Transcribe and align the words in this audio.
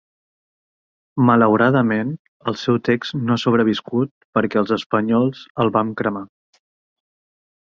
Malauradament, 1.29 2.15
el 2.51 2.57
seu 2.61 2.79
text 2.89 3.17
no 3.27 3.35
ha 3.35 3.41
sobreviscut 3.43 4.11
perquè 4.39 4.61
els 4.63 4.75
espanyols 4.79 5.45
el 5.65 5.73
van 5.77 5.93
cremar. 6.01 6.25